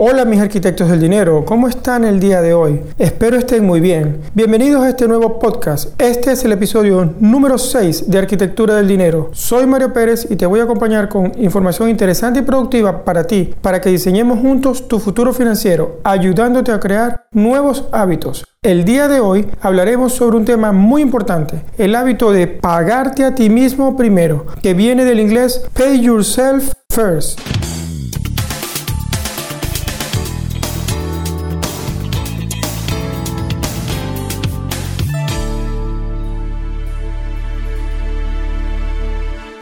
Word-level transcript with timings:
Hola 0.00 0.24
mis 0.24 0.40
arquitectos 0.40 0.88
del 0.88 1.00
dinero, 1.00 1.44
¿cómo 1.44 1.66
están 1.66 2.04
el 2.04 2.20
día 2.20 2.40
de 2.40 2.54
hoy? 2.54 2.80
Espero 2.98 3.36
estén 3.36 3.66
muy 3.66 3.80
bien. 3.80 4.20
Bienvenidos 4.32 4.84
a 4.84 4.90
este 4.90 5.08
nuevo 5.08 5.40
podcast. 5.40 6.00
Este 6.00 6.30
es 6.30 6.44
el 6.44 6.52
episodio 6.52 7.14
número 7.18 7.58
6 7.58 8.08
de 8.08 8.16
Arquitectura 8.16 8.76
del 8.76 8.86
Dinero. 8.86 9.30
Soy 9.32 9.66
Mario 9.66 9.92
Pérez 9.92 10.28
y 10.30 10.36
te 10.36 10.46
voy 10.46 10.60
a 10.60 10.62
acompañar 10.62 11.08
con 11.08 11.32
información 11.36 11.88
interesante 11.88 12.38
y 12.38 12.42
productiva 12.42 13.04
para 13.04 13.24
ti, 13.24 13.52
para 13.60 13.80
que 13.80 13.90
diseñemos 13.90 14.38
juntos 14.38 14.86
tu 14.86 15.00
futuro 15.00 15.32
financiero, 15.32 15.98
ayudándote 16.04 16.70
a 16.70 16.78
crear 16.78 17.24
nuevos 17.32 17.86
hábitos. 17.90 18.44
El 18.62 18.84
día 18.84 19.08
de 19.08 19.18
hoy 19.18 19.48
hablaremos 19.60 20.12
sobre 20.12 20.36
un 20.36 20.44
tema 20.44 20.70
muy 20.70 21.02
importante, 21.02 21.64
el 21.76 21.96
hábito 21.96 22.30
de 22.30 22.46
pagarte 22.46 23.24
a 23.24 23.34
ti 23.34 23.50
mismo 23.50 23.96
primero, 23.96 24.46
que 24.62 24.74
viene 24.74 25.04
del 25.04 25.18
inglés 25.18 25.66
Pay 25.74 26.02
Yourself 26.02 26.72
First. 26.88 27.67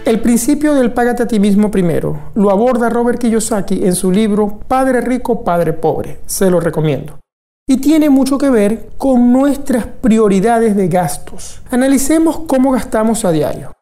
El 0.07 0.21
principio 0.21 0.75
del 0.75 0.93
págate 0.93 1.25
a 1.25 1.27
ti 1.27 1.41
mismo 1.41 1.69
primero 1.69 2.31
lo 2.37 2.53
aborda 2.53 2.89
Robert 2.89 3.19
Kiyosaki 3.19 3.85
en 3.85 3.97
su 3.97 4.13
libro 4.13 4.61
Padre 4.69 5.01
Rico, 5.01 5.43
Padre 5.43 5.73
Pobre. 5.73 6.21
Se 6.27 6.49
lo 6.49 6.61
recomiendo. 6.61 7.19
Y 7.67 7.79
tiene 7.79 8.09
mucho 8.09 8.39
que 8.39 8.49
ver 8.49 8.91
con 8.99 9.33
nuestras 9.33 9.85
prioridades 9.85 10.77
de 10.77 10.87
gastos. 10.87 11.61
Analicemos 11.73 12.43
cómo 12.47 12.71
gastamos 12.71 13.25
a 13.25 13.33
diario. 13.33 13.73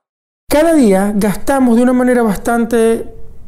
Cada 0.48 0.72
día 0.72 1.12
gastamos 1.14 1.76
de 1.76 1.82
una 1.82 1.92
manera 1.92 2.22
bastante 2.22 3.04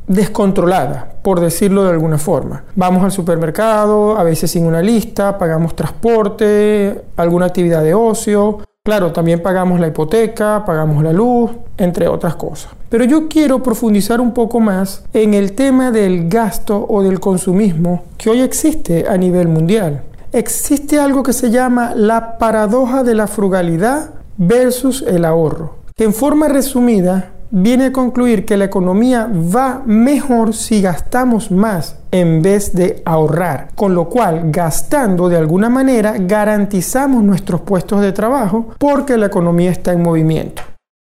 descontrolada, 0.07 1.15
por 1.23 1.41
decirlo 1.41 1.83
de 1.85 1.93
alguna 1.93 2.19
forma. 2.19 2.65
Vamos 2.75 3.03
al 3.03 3.11
supermercado, 3.11 4.19
a 4.19 4.23
veces 4.23 4.51
sin 4.51 4.67
una 4.67 4.83
lista, 4.83 5.39
pagamos 5.39 5.75
transporte, 5.75 7.05
alguna 7.17 7.47
actividad 7.47 7.83
de 7.83 7.95
ocio, 7.95 8.59
Claro, 8.87 9.11
también 9.11 9.43
pagamos 9.43 9.81
la 9.81 9.89
hipoteca, 9.89 10.65
pagamos 10.65 11.03
la 11.03 11.13
luz, 11.13 11.51
entre 11.77 12.07
otras 12.07 12.37
cosas. 12.37 12.71
Pero 12.89 13.03
yo 13.03 13.27
quiero 13.27 13.61
profundizar 13.61 14.21
un 14.21 14.33
poco 14.33 14.61
más 14.61 15.03
en 15.13 15.35
el 15.35 15.55
tema 15.55 15.91
del 15.91 16.29
gasto 16.29 16.87
o 16.89 17.03
del 17.03 17.19
consumismo 17.19 18.05
que 18.17 18.31
hoy 18.31 18.43
existe 18.43 19.09
a 19.09 19.17
nivel 19.17 19.49
mundial. 19.49 20.05
Existe 20.31 21.01
algo 21.01 21.25
que 21.25 21.33
se 21.33 21.51
llama 21.51 21.97
la 21.97 22.39
paradoja 22.39 23.03
de 23.03 23.17
la 23.17 23.27
frugalidad 23.27 24.11
versus 24.37 25.03
el 25.03 25.25
ahorro, 25.25 25.79
en 25.97 26.15
forma 26.15 26.47
resumida 26.47 27.33
viene 27.51 27.87
a 27.87 27.93
concluir 27.93 28.45
que 28.45 28.57
la 28.57 28.65
economía 28.65 29.31
va 29.33 29.83
mejor 29.85 30.55
si 30.55 30.81
gastamos 30.81 31.51
más 31.51 31.97
en 32.11 32.43
vez 32.43 32.75
de 32.75 33.03
ahorrar, 33.05 33.69
con 33.75 33.95
lo 33.95 34.09
cual 34.09 34.51
gastando 34.51 35.29
de 35.29 35.37
alguna 35.37 35.69
manera 35.69 36.15
garantizamos 36.19 37.23
nuestros 37.23 37.61
puestos 37.63 38.01
de 38.01 38.13
trabajo 38.13 38.69
porque 38.79 39.17
la 39.17 39.27
economía 39.27 39.71
está 39.71 39.93
en 39.93 40.03
movimiento. 40.03 40.63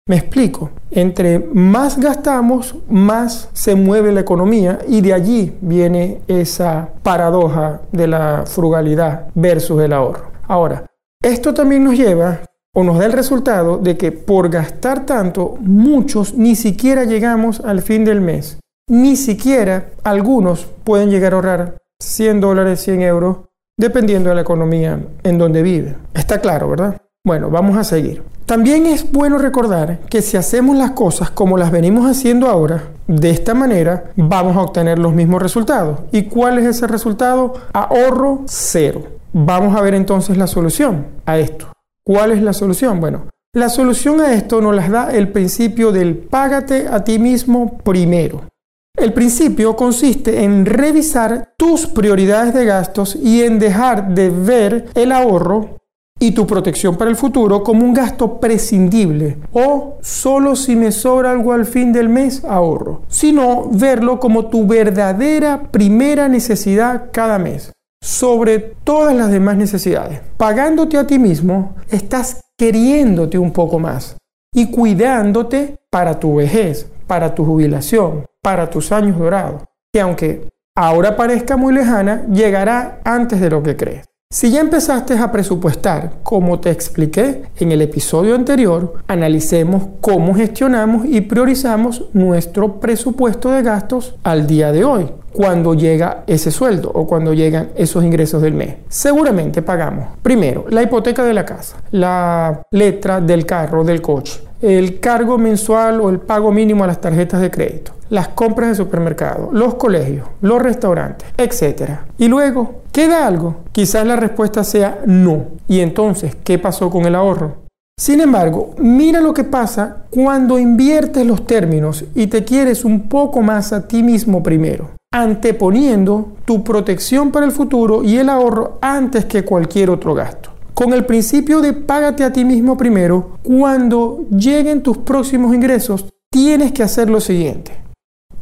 Me 0.08 0.16
explico, 0.16 0.70
entre 0.90 1.38
más 1.38 1.96
gastamos, 1.98 2.74
más 2.88 3.48
se 3.52 3.76
mueve 3.76 4.10
la 4.10 4.20
economía 4.20 4.80
y 4.88 5.02
de 5.02 5.12
allí 5.12 5.56
viene 5.60 6.22
esa 6.26 6.88
paradoja 7.02 7.82
de 7.92 8.08
la 8.08 8.44
frugalidad 8.44 9.28
versus 9.34 9.80
el 9.80 9.92
ahorro. 9.92 10.32
Ahora, 10.48 10.84
esto 11.22 11.54
también 11.54 11.84
nos 11.84 11.96
lleva 11.96 12.40
o 12.74 12.84
nos 12.84 12.98
da 12.98 13.06
el 13.06 13.12
resultado 13.12 13.78
de 13.78 13.96
que 13.96 14.12
por 14.12 14.48
gastar 14.48 15.06
tanto, 15.06 15.56
muchos 15.60 16.34
ni 16.34 16.54
siquiera 16.54 17.04
llegamos 17.04 17.60
al 17.60 17.82
fin 17.82 18.04
del 18.04 18.20
mes. 18.20 18.58
Ni 18.88 19.16
siquiera 19.16 19.90
algunos 20.02 20.66
pueden 20.84 21.10
llegar 21.10 21.32
a 21.32 21.36
ahorrar 21.36 21.76
100 22.00 22.40
dólares, 22.40 22.80
100 22.80 23.02
euros, 23.02 23.36
dependiendo 23.78 24.30
de 24.30 24.36
la 24.36 24.42
economía 24.42 24.98
en 25.22 25.38
donde 25.38 25.62
vive. 25.62 25.96
Está 26.14 26.40
claro, 26.40 26.68
¿verdad? 26.70 27.00
Bueno, 27.24 27.50
vamos 27.50 27.76
a 27.76 27.84
seguir. 27.84 28.22
También 28.46 28.86
es 28.86 29.12
bueno 29.12 29.38
recordar 29.38 30.00
que 30.08 30.22
si 30.22 30.36
hacemos 30.36 30.76
las 30.76 30.92
cosas 30.92 31.30
como 31.30 31.56
las 31.56 31.70
venimos 31.70 32.10
haciendo 32.10 32.48
ahora, 32.48 32.84
de 33.06 33.30
esta 33.30 33.54
manera 33.54 34.10
vamos 34.16 34.56
a 34.56 34.62
obtener 34.62 34.98
los 34.98 35.12
mismos 35.12 35.40
resultados. 35.40 36.00
¿Y 36.10 36.24
cuál 36.24 36.58
es 36.58 36.66
ese 36.66 36.86
resultado? 36.86 37.54
Ahorro 37.72 38.42
cero. 38.46 39.02
Vamos 39.32 39.76
a 39.76 39.82
ver 39.82 39.94
entonces 39.94 40.36
la 40.36 40.48
solución 40.48 41.06
a 41.26 41.38
esto. 41.38 41.68
¿Cuál 42.12 42.32
es 42.32 42.42
la 42.42 42.52
solución? 42.52 42.98
Bueno, 42.98 43.28
la 43.54 43.68
solución 43.68 44.20
a 44.20 44.34
esto 44.34 44.60
nos 44.60 44.74
las 44.74 44.90
da 44.90 45.12
el 45.12 45.28
principio 45.28 45.92
del 45.92 46.16
págate 46.16 46.88
a 46.88 47.04
ti 47.04 47.20
mismo 47.20 47.78
primero. 47.84 48.48
El 48.96 49.12
principio 49.12 49.76
consiste 49.76 50.42
en 50.42 50.66
revisar 50.66 51.52
tus 51.56 51.86
prioridades 51.86 52.52
de 52.52 52.64
gastos 52.64 53.14
y 53.14 53.42
en 53.44 53.60
dejar 53.60 54.12
de 54.12 54.28
ver 54.28 54.88
el 54.96 55.12
ahorro 55.12 55.76
y 56.18 56.32
tu 56.32 56.48
protección 56.48 56.96
para 56.96 57.12
el 57.12 57.16
futuro 57.16 57.62
como 57.62 57.84
un 57.84 57.94
gasto 57.94 58.40
prescindible 58.40 59.38
o 59.52 59.98
solo 60.02 60.56
si 60.56 60.74
me 60.74 60.90
sobra 60.90 61.30
algo 61.30 61.52
al 61.52 61.64
fin 61.64 61.92
del 61.92 62.08
mes 62.08 62.44
ahorro, 62.44 63.02
sino 63.06 63.70
verlo 63.70 64.18
como 64.18 64.46
tu 64.46 64.66
verdadera 64.66 65.70
primera 65.70 66.26
necesidad 66.26 67.10
cada 67.12 67.38
mes 67.38 67.70
sobre 68.00 68.58
todas 68.58 69.14
las 69.14 69.30
demás 69.30 69.56
necesidades. 69.56 70.20
Pagándote 70.36 70.96
a 70.96 71.06
ti 71.06 71.18
mismo, 71.18 71.76
estás 71.90 72.42
queriéndote 72.56 73.38
un 73.38 73.52
poco 73.52 73.78
más 73.78 74.16
y 74.54 74.70
cuidándote 74.70 75.78
para 75.90 76.18
tu 76.18 76.36
vejez, 76.36 76.90
para 77.06 77.34
tu 77.34 77.44
jubilación, 77.44 78.26
para 78.42 78.70
tus 78.70 78.92
años 78.92 79.18
dorados, 79.18 79.62
que 79.92 80.00
aunque 80.00 80.48
ahora 80.76 81.16
parezca 81.16 81.56
muy 81.56 81.74
lejana, 81.74 82.26
llegará 82.32 83.00
antes 83.04 83.40
de 83.40 83.50
lo 83.50 83.62
que 83.62 83.76
crees. 83.76 84.06
Si 84.32 84.52
ya 84.52 84.60
empezaste 84.60 85.18
a 85.18 85.32
presupuestar, 85.32 86.20
como 86.22 86.60
te 86.60 86.70
expliqué 86.70 87.42
en 87.56 87.72
el 87.72 87.82
episodio 87.82 88.36
anterior, 88.36 88.94
analicemos 89.08 89.88
cómo 90.00 90.34
gestionamos 90.36 91.04
y 91.04 91.20
priorizamos 91.22 92.04
nuestro 92.12 92.78
presupuesto 92.78 93.50
de 93.50 93.62
gastos 93.62 94.14
al 94.22 94.46
día 94.46 94.70
de 94.70 94.84
hoy, 94.84 95.10
cuando 95.32 95.74
llega 95.74 96.24
ese 96.26 96.50
sueldo 96.50 96.90
o 96.92 97.06
cuando 97.06 97.32
llegan 97.34 97.70
esos 97.76 98.04
ingresos 98.04 98.42
del 98.42 98.54
mes. 98.54 98.76
Seguramente 98.88 99.62
pagamos 99.62 100.08
primero 100.22 100.66
la 100.68 100.82
hipoteca 100.82 101.24
de 101.24 101.34
la 101.34 101.44
casa, 101.44 101.76
la 101.90 102.62
letra 102.70 103.20
del 103.20 103.46
carro, 103.46 103.84
del 103.84 104.00
coche, 104.02 104.40
el 104.60 105.00
cargo 105.00 105.38
mensual 105.38 106.00
o 106.00 106.10
el 106.10 106.20
pago 106.20 106.52
mínimo 106.52 106.84
a 106.84 106.86
las 106.86 107.00
tarjetas 107.00 107.40
de 107.40 107.50
crédito, 107.50 107.92
las 108.10 108.28
compras 108.28 108.70
de 108.70 108.74
supermercado, 108.74 109.50
los 109.52 109.74
colegios, 109.74 110.28
los 110.42 110.60
restaurantes, 110.60 111.28
etc. 111.38 111.92
Y 112.18 112.28
luego, 112.28 112.82
¿queda 112.92 113.26
algo? 113.26 113.56
Quizás 113.72 114.06
la 114.06 114.16
respuesta 114.16 114.64
sea 114.64 115.00
no. 115.06 115.46
¿Y 115.68 115.80
entonces 115.80 116.36
qué 116.44 116.58
pasó 116.58 116.90
con 116.90 117.06
el 117.06 117.14
ahorro? 117.14 117.70
Sin 118.00 118.20
embargo, 118.22 118.74
mira 118.78 119.20
lo 119.20 119.34
que 119.34 119.44
pasa 119.44 120.04
cuando 120.08 120.58
inviertes 120.58 121.26
los 121.26 121.46
términos 121.46 122.04
y 122.14 122.28
te 122.28 122.44
quieres 122.44 122.86
un 122.86 123.10
poco 123.10 123.42
más 123.42 123.74
a 123.74 123.86
ti 123.86 124.02
mismo 124.02 124.42
primero, 124.42 124.92
anteponiendo 125.12 126.32
tu 126.44 126.62
protección 126.62 127.30
para 127.30 127.46
el 127.46 127.52
futuro 127.52 128.04
y 128.04 128.16
el 128.16 128.28
ahorro 128.28 128.78
antes 128.80 129.24
que 129.24 129.44
cualquier 129.44 129.90
otro 129.90 130.14
gasto 130.14 130.50
con 130.80 130.94
el 130.94 131.04
principio 131.04 131.60
de 131.60 131.74
págate 131.74 132.24
a 132.24 132.32
ti 132.32 132.42
mismo 132.42 132.74
primero, 132.74 133.36
cuando 133.42 134.24
lleguen 134.30 134.82
tus 134.82 134.96
próximos 134.96 135.54
ingresos, 135.54 136.06
tienes 136.30 136.72
que 136.72 136.82
hacer 136.82 137.10
lo 137.10 137.20
siguiente. 137.20 137.72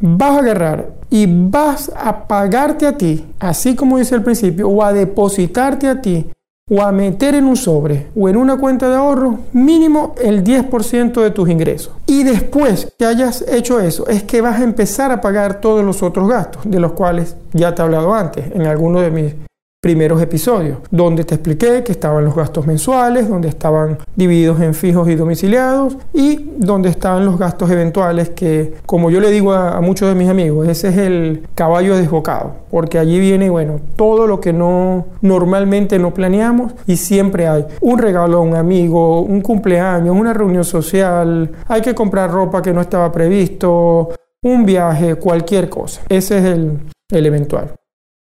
Vas 0.00 0.36
a 0.36 0.38
agarrar 0.38 0.94
y 1.10 1.26
vas 1.26 1.90
a 1.96 2.28
pagarte 2.28 2.86
a 2.86 2.96
ti, 2.96 3.26
así 3.40 3.74
como 3.74 3.98
dice 3.98 4.14
el 4.14 4.22
principio, 4.22 4.68
o 4.68 4.84
a 4.84 4.92
depositarte 4.92 5.88
a 5.88 6.00
ti, 6.00 6.30
o 6.70 6.82
a 6.82 6.92
meter 6.92 7.34
en 7.34 7.44
un 7.44 7.56
sobre 7.56 8.08
o 8.16 8.28
en 8.28 8.36
una 8.36 8.58
cuenta 8.58 8.88
de 8.88 8.96
ahorro 8.96 9.38
mínimo 9.52 10.14
el 10.22 10.44
10% 10.44 11.22
de 11.22 11.30
tus 11.30 11.48
ingresos. 11.48 11.92
Y 12.06 12.24
después 12.24 12.92
que 12.98 13.06
hayas 13.06 13.44
hecho 13.48 13.80
eso, 13.80 14.06
es 14.08 14.22
que 14.22 14.40
vas 14.40 14.60
a 14.60 14.64
empezar 14.64 15.10
a 15.12 15.20
pagar 15.20 15.60
todos 15.60 15.84
los 15.84 16.02
otros 16.02 16.28
gastos, 16.28 16.62
de 16.64 16.80
los 16.80 16.92
cuales 16.92 17.36
ya 17.52 17.74
te 17.74 17.82
he 17.82 17.84
hablado 17.84 18.14
antes 18.14 18.44
en 18.54 18.66
alguno 18.66 19.00
de 19.00 19.10
mis 19.10 19.47
primeros 19.80 20.20
episodios, 20.20 20.78
donde 20.90 21.22
te 21.22 21.36
expliqué 21.36 21.84
que 21.84 21.92
estaban 21.92 22.24
los 22.24 22.34
gastos 22.34 22.66
mensuales, 22.66 23.28
donde 23.28 23.48
estaban 23.48 23.98
divididos 24.16 24.60
en 24.60 24.74
fijos 24.74 25.08
y 25.08 25.14
domiciliados 25.14 25.96
y 26.12 26.50
donde 26.56 26.88
estaban 26.88 27.24
los 27.24 27.38
gastos 27.38 27.70
eventuales 27.70 28.30
que, 28.30 28.74
como 28.86 29.08
yo 29.08 29.20
le 29.20 29.30
digo 29.30 29.52
a, 29.52 29.80
muchos 29.80 30.08
de 30.08 30.16
mis 30.16 30.28
amigos, 30.28 30.66
ese 30.66 30.88
es 30.88 30.96
el 30.96 31.46
caballo 31.54 31.96
desbocado, 31.96 32.56
porque 32.72 32.98
allí 32.98 33.20
viene, 33.20 33.50
bueno, 33.50 33.80
todo 33.94 34.26
lo 34.26 34.40
que 34.40 34.52
no 34.52 35.06
normalmente 35.20 36.00
no 36.00 36.12
planeamos 36.12 36.72
y 36.88 36.96
siempre 36.96 37.46
hay 37.46 37.64
un 37.80 37.98
regalo 37.98 38.38
a 38.38 38.40
un 38.40 38.56
amigo, 38.56 39.20
un 39.20 39.40
cumpleaños, 39.42 40.16
una 40.16 40.32
reunión 40.32 40.64
social, 40.64 41.52
hay 41.68 41.82
que 41.82 41.94
comprar 41.94 42.32
ropa 42.32 42.62
que 42.62 42.72
no 42.72 42.80
estaba 42.80 43.12
previsto, 43.12 44.08
un 44.42 44.66
viaje, 44.66 45.14
cualquier 45.14 45.68
cosa. 45.68 46.02
Ese 46.08 46.38
es 46.38 46.44
el, 46.44 46.80
el 47.12 47.26
eventual. 47.26 47.74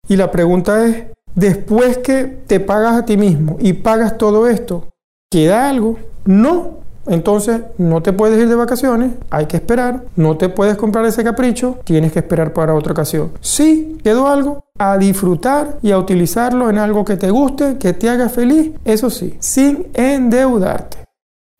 Y 0.08 0.16
la 0.16 0.30
pregunta 0.30 0.86
es, 0.86 1.04
Después 1.34 1.98
que 1.98 2.24
te 2.24 2.60
pagas 2.60 2.94
a 2.94 3.04
ti 3.04 3.16
mismo 3.16 3.56
y 3.60 3.72
pagas 3.72 4.18
todo 4.18 4.48
esto, 4.48 4.88
¿queda 5.30 5.68
algo? 5.68 5.98
No, 6.24 6.82
Entonces 7.06 7.62
no 7.78 8.00
te 8.02 8.12
puedes 8.12 8.40
ir 8.40 8.48
de 8.48 8.54
vacaciones, 8.54 9.12
hay 9.30 9.46
que 9.46 9.56
esperar, 9.56 10.04
no 10.14 10.36
te 10.36 10.48
puedes 10.48 10.76
comprar 10.76 11.04
ese 11.04 11.24
capricho, 11.24 11.78
tienes 11.84 12.12
que 12.12 12.20
esperar 12.20 12.52
para 12.52 12.74
otra 12.74 12.92
ocasión. 12.92 13.32
Si 13.40 13.98
quedó 14.04 14.28
algo, 14.28 14.64
a 14.78 14.98
disfrutar 14.98 15.78
y 15.82 15.90
a 15.90 15.98
utilizarlo 15.98 16.70
en 16.70 16.78
algo 16.78 17.04
que 17.04 17.16
te 17.16 17.30
guste, 17.30 17.76
que 17.78 17.92
te 17.92 18.08
haga 18.08 18.28
feliz, 18.28 18.72
eso 18.84 19.10
sí, 19.10 19.36
sin 19.40 19.88
endeudarte. 19.94 20.98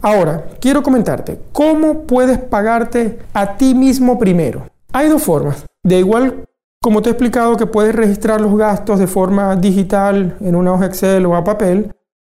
Ahora, 0.00 0.46
quiero 0.60 0.82
comentarte, 0.82 1.40
¿cómo 1.52 2.02
puedes 2.02 2.38
pagarte 2.38 3.18
a 3.32 3.56
ti 3.56 3.75
mismo 3.75 4.18
primero? 4.18 4.66
Hay 4.92 5.08
dos 5.08 5.22
formas. 5.22 5.64
De 5.84 5.98
igual 5.98 6.44
como 6.82 7.00
te 7.00 7.08
he 7.08 7.12
explicado 7.12 7.56
que 7.56 7.67
puedes 7.67 7.94
registrar 7.94 8.40
los 8.40 8.58
gastos 8.58 8.99
de 8.99 9.06
forma 9.06 9.55
digital 9.55 10.37
en 10.40 10.56
una 10.56 10.73
hoja 10.73 10.87
Excel 10.87 11.25
o 11.26 11.37
a 11.37 11.44
papel, 11.44 11.93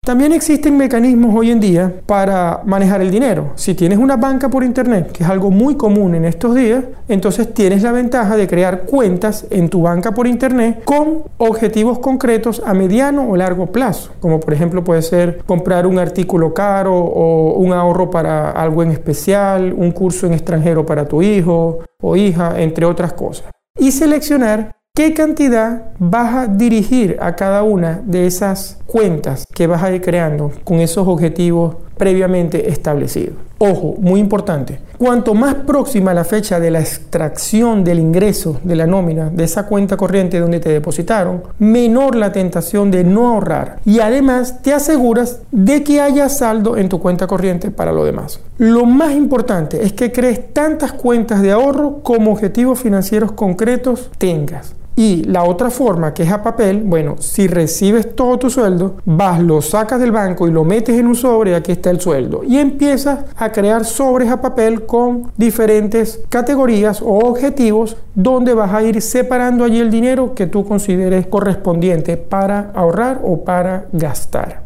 también 0.05 0.33
existen 0.33 0.77
mecanismos 0.77 1.33
hoy 1.35 1.49
en 1.49 1.59
día 1.59 1.91
para 2.05 2.61
manejar 2.63 3.01
el 3.01 3.09
dinero. 3.09 3.53
Si 3.55 3.73
tienes 3.73 3.97
una 3.97 4.17
banca 4.17 4.47
por 4.49 4.63
internet, 4.63 5.11
que 5.11 5.23
es 5.23 5.29
algo 5.31 5.49
muy 5.49 5.77
común 5.77 6.13
en 6.13 6.25
estos 6.25 6.53
días, 6.53 6.83
entonces 7.07 7.55
tienes 7.55 7.81
la 7.81 7.91
ventaja 7.91 8.37
de 8.37 8.47
crear 8.47 8.83
cuentas 8.83 9.47
en 9.49 9.67
tu 9.67 9.81
banca 9.81 10.11
por 10.11 10.27
internet 10.27 10.83
con 10.85 11.23
objetivos 11.39 11.97
concretos 11.97 12.61
a 12.63 12.75
mediano 12.75 13.27
o 13.27 13.35
largo 13.35 13.71
plazo, 13.71 14.11
como 14.19 14.39
por 14.39 14.53
ejemplo 14.53 14.83
puede 14.83 15.01
ser 15.01 15.39
comprar 15.47 15.87
un 15.87 15.97
artículo 15.97 16.53
caro 16.53 16.95
o 16.95 17.55
un 17.55 17.73
ahorro 17.73 18.11
para 18.11 18.51
algo 18.51 18.83
en 18.83 18.91
especial, 18.91 19.73
un 19.73 19.91
curso 19.91 20.27
en 20.27 20.33
extranjero 20.33 20.85
para 20.85 21.07
tu 21.07 21.23
hijo 21.23 21.79
o 21.99 22.15
hija, 22.15 22.61
entre 22.61 22.85
otras 22.85 23.13
cosas. 23.13 23.54
Y 23.77 23.91
seleccionar 23.91 24.75
¿Qué 24.95 25.13
cantidad 25.13 25.91
vas 25.99 26.35
a 26.35 26.47
dirigir 26.47 27.17
a 27.19 27.35
cada 27.35 27.63
una 27.63 28.01
de 28.05 28.27
esas 28.27 28.79
cuentas 28.85 29.45
que 29.53 29.67
vas 29.67 29.83
a 29.83 29.93
ir 29.93 29.99
creando 29.99 30.53
con 30.63 30.79
esos 30.79 31.05
objetivos 31.05 31.75
previamente 31.97 32.69
establecidos? 32.69 33.35
Ojo, 33.57 33.95
muy 33.99 34.19
importante. 34.19 34.79
Cuanto 34.97 35.33
más 35.33 35.55
próxima 35.55 36.13
la 36.13 36.23
fecha 36.23 36.59
de 36.59 36.71
la 36.71 36.79
extracción 36.79 37.83
del 37.83 37.99
ingreso 37.99 38.59
de 38.63 38.75
la 38.75 38.87
nómina 38.87 39.29
de 39.29 39.43
esa 39.43 39.65
cuenta 39.65 39.97
corriente 39.97 40.39
donde 40.39 40.59
te 40.59 40.69
depositaron, 40.69 41.43
menor 41.59 42.15
la 42.15 42.31
tentación 42.31 42.91
de 42.91 43.03
no 43.03 43.27
ahorrar. 43.27 43.79
Y 43.85 43.99
además 43.99 44.61
te 44.61 44.73
aseguras 44.73 45.41
de 45.51 45.83
que 45.83 46.01
haya 46.01 46.29
saldo 46.29 46.77
en 46.77 46.89
tu 46.89 46.99
cuenta 46.99 47.27
corriente 47.27 47.71
para 47.71 47.91
lo 47.91 48.05
demás. 48.05 48.39
Lo 48.57 48.85
más 48.85 49.13
importante 49.13 49.83
es 49.83 49.93
que 49.93 50.11
crees 50.11 50.53
tantas 50.53 50.93
cuentas 50.93 51.41
de 51.41 51.51
ahorro 51.51 52.01
como 52.03 52.31
objetivos 52.31 52.79
financieros 52.79 53.31
concretos 53.33 54.09
tengas. 54.17 54.75
Y 54.97 55.23
la 55.25 55.43
otra 55.43 55.69
forma, 55.69 56.13
que 56.13 56.23
es 56.23 56.31
a 56.31 56.41
papel, 56.41 56.83
bueno, 56.85 57.15
si 57.19 57.47
recibes 57.47 58.15
todo 58.15 58.39
tu 58.39 58.49
sueldo, 58.49 58.95
vas, 59.03 59.41
lo 59.41 59.61
sacas 59.61 59.99
del 59.99 60.13
banco 60.13 60.47
y 60.47 60.51
lo 60.51 60.63
metes 60.63 60.97
en 60.97 61.07
un 61.07 61.15
sobre, 61.15 61.53
aquí 61.53 61.73
está 61.73 61.89
el 61.89 61.99
sueldo. 61.99 62.43
Y 62.45 62.57
empiezas 62.57 63.25
a 63.35 63.51
crear 63.51 63.83
sobres 63.83 64.29
a 64.29 64.41
papel 64.41 64.85
con 64.85 65.31
diferentes 65.35 66.21
categorías 66.29 67.01
o 67.01 67.19
objetivos 67.19 67.97
donde 68.13 68.53
vas 68.53 68.73
a 68.73 68.83
ir 68.83 69.01
separando 69.01 69.65
allí 69.65 69.79
el 69.79 69.91
dinero 69.91 70.33
que 70.33 70.47
tú 70.47 70.65
consideres 70.65 71.27
correspondiente 71.27 72.15
para 72.15 72.71
ahorrar 72.73 73.19
o 73.23 73.43
para 73.43 73.87
gastar. 73.91 74.63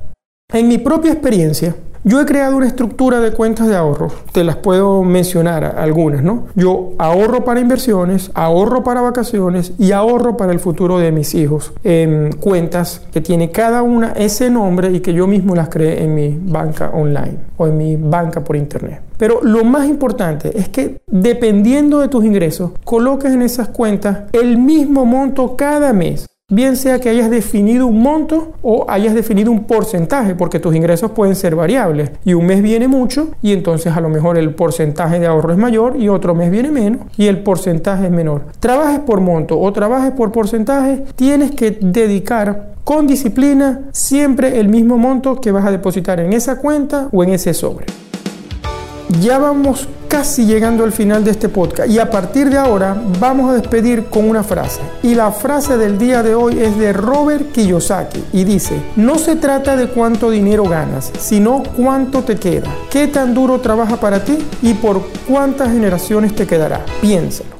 En 0.51 0.67
mi 0.67 0.77
propia 0.77 1.11
experiencia, 1.11 1.75
yo 2.03 2.21
he 2.21 2.25
creado 2.25 2.55
una 2.57 2.67
estructura 2.67 3.19
de 3.19 3.31
cuentas 3.31 3.67
de 3.67 3.75
ahorro, 3.75 4.09
te 4.31 4.43
las 4.43 4.55
puedo 4.55 5.03
mencionar 5.03 5.63
algunas, 5.77 6.23
¿no? 6.23 6.47
Yo 6.55 6.91
ahorro 6.97 7.43
para 7.43 7.59
inversiones, 7.59 8.31
ahorro 8.33 8.83
para 8.83 9.01
vacaciones 9.01 9.73
y 9.77 9.91
ahorro 9.91 10.37
para 10.37 10.53
el 10.53 10.59
futuro 10.59 10.97
de 10.97 11.11
mis 11.11 11.35
hijos 11.35 11.73
en 11.83 12.31
cuentas 12.33 13.01
que 13.11 13.21
tiene 13.21 13.51
cada 13.51 13.83
una 13.83 14.13
ese 14.13 14.49
nombre 14.49 14.91
y 14.91 15.01
que 15.01 15.13
yo 15.13 15.27
mismo 15.27 15.55
las 15.55 15.69
creé 15.69 16.03
en 16.03 16.15
mi 16.15 16.39
banca 16.41 16.91
online 16.93 17.37
o 17.57 17.67
en 17.67 17.77
mi 17.77 17.95
banca 17.95 18.43
por 18.43 18.55
internet. 18.55 19.01
Pero 19.17 19.41
lo 19.43 19.65
más 19.65 19.87
importante 19.87 20.57
es 20.57 20.69
que 20.69 21.01
dependiendo 21.07 21.99
de 21.99 22.07
tus 22.07 22.23
ingresos, 22.23 22.71
coloques 22.85 23.33
en 23.33 23.41
esas 23.41 23.67
cuentas 23.67 24.19
el 24.31 24.57
mismo 24.57 25.05
monto 25.05 25.57
cada 25.57 25.91
mes 25.91 26.29
Bien 26.51 26.75
sea 26.75 26.99
que 26.99 27.09
hayas 27.09 27.29
definido 27.29 27.85
un 27.85 28.01
monto 28.01 28.53
o 28.63 28.87
hayas 28.89 29.13
definido 29.13 29.51
un 29.51 29.65
porcentaje, 29.65 30.33
porque 30.33 30.59
tus 30.59 30.75
ingresos 30.75 31.11
pueden 31.11 31.35
ser 31.35 31.55
variables. 31.55 32.09
Y 32.25 32.33
un 32.33 32.47
mes 32.47 32.63
viene 32.63 32.87
mucho 32.87 33.29
y 33.43 33.53
entonces 33.53 33.95
a 33.95 34.01
lo 34.01 34.09
mejor 34.09 34.35
el 34.35 34.55
porcentaje 34.55 35.19
de 35.19 35.27
ahorro 35.27 35.51
es 35.51 35.59
mayor 35.59 35.97
y 35.97 36.09
otro 36.09 36.33
mes 36.33 36.49
viene 36.49 36.71
menos 36.71 37.01
y 37.17 37.27
el 37.27 37.43
porcentaje 37.43 38.05
es 38.05 38.11
menor. 38.11 38.45
Trabajes 38.59 38.99
por 39.01 39.21
monto 39.21 39.59
o 39.59 39.71
trabajes 39.71 40.11
por 40.13 40.31
porcentaje, 40.31 41.03
tienes 41.15 41.51
que 41.51 41.77
dedicar 41.79 42.73
con 42.83 43.05
disciplina 43.05 43.81
siempre 43.91 44.59
el 44.59 44.69
mismo 44.69 44.97
monto 44.97 45.39
que 45.39 45.51
vas 45.51 45.67
a 45.67 45.71
depositar 45.71 46.19
en 46.19 46.33
esa 46.33 46.57
cuenta 46.57 47.09
o 47.11 47.23
en 47.23 47.29
ese 47.29 47.53
sobre. 47.53 47.85
Ya 49.21 49.37
vamos 49.37 49.87
casi 50.09 50.45
llegando 50.45 50.83
al 50.83 50.91
final 50.91 51.23
de 51.23 51.31
este 51.31 51.47
podcast 51.47 51.89
y 51.89 51.99
a 51.99 52.09
partir 52.09 52.49
de 52.49 52.57
ahora 52.57 53.01
vamos 53.19 53.51
a 53.51 53.53
despedir 53.53 54.05
con 54.05 54.27
una 54.27 54.43
frase. 54.43 54.81
Y 55.03 55.15
la 55.15 55.31
frase 55.31 55.77
del 55.77 55.97
día 55.97 56.23
de 56.23 56.35
hoy 56.35 56.59
es 56.59 56.77
de 56.77 56.91
Robert 56.91 57.51
Kiyosaki 57.51 58.23
y 58.33 58.43
dice, 58.43 58.81
no 58.95 59.17
se 59.19 59.35
trata 59.35 59.77
de 59.77 59.87
cuánto 59.87 60.31
dinero 60.31 60.63
ganas, 60.63 61.11
sino 61.19 61.63
cuánto 61.77 62.23
te 62.23 62.35
queda, 62.35 62.67
qué 62.89 63.07
tan 63.07 63.33
duro 63.33 63.61
trabaja 63.61 63.97
para 63.97 64.23
ti 64.25 64.37
y 64.61 64.73
por 64.73 65.01
cuántas 65.27 65.69
generaciones 65.69 66.35
te 66.35 66.47
quedará. 66.47 66.83
Piénsalo. 67.01 67.58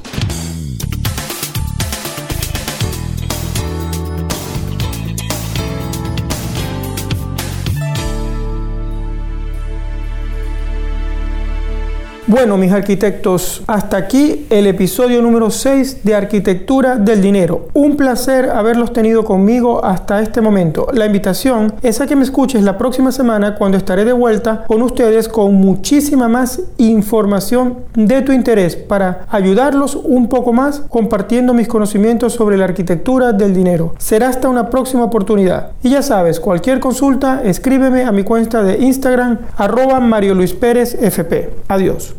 Bueno, 12.26 12.56
mis 12.58 12.70
arquitectos, 12.70 13.62
hasta 13.66 13.96
aquí 13.96 14.46
el 14.50 14.66
episodio 14.66 15.22
número 15.22 15.50
6 15.50 16.04
de 16.04 16.14
Arquitectura 16.14 16.96
del 16.96 17.22
Dinero. 17.22 17.68
Un 17.72 17.96
placer 17.96 18.50
haberlos 18.50 18.92
tenido 18.92 19.24
conmigo 19.24 19.84
hasta 19.84 20.20
este 20.20 20.40
momento. 20.40 20.86
La 20.92 21.06
invitación 21.06 21.74
es 21.82 22.00
a 22.00 22.06
que 22.06 22.16
me 22.16 22.22
escuches 22.22 22.62
la 22.62 22.78
próxima 22.78 23.10
semana 23.10 23.56
cuando 23.56 23.78
estaré 23.78 24.04
de 24.04 24.12
vuelta 24.12 24.64
con 24.68 24.82
ustedes 24.82 25.28
con 25.28 25.54
muchísima 25.54 26.28
más 26.28 26.60
información 26.76 27.78
de 27.94 28.22
tu 28.22 28.32
interés 28.32 28.76
para 28.76 29.26
ayudarlos 29.30 29.96
un 29.96 30.28
poco 30.28 30.52
más 30.52 30.80
compartiendo 30.88 31.54
mis 31.54 31.68
conocimientos 31.68 32.34
sobre 32.34 32.56
la 32.56 32.66
arquitectura 32.66 33.32
del 33.32 33.54
dinero. 33.54 33.94
Será 33.98 34.28
hasta 34.28 34.48
una 34.48 34.70
próxima 34.70 35.04
oportunidad. 35.04 35.72
Y 35.82 35.90
ya 35.90 36.02
sabes, 36.02 36.38
cualquier 36.38 36.80
consulta, 36.80 37.42
escríbeme 37.42 38.04
a 38.04 38.12
mi 38.12 38.24
cuenta 38.24 38.62
de 38.62 38.78
Instagram 38.78 39.38
arroba 39.56 40.00
Mario 40.00 40.34
Luis 40.34 40.52
Pérez 40.52 40.94
FP. 40.94 41.50
Adiós. 41.66 42.14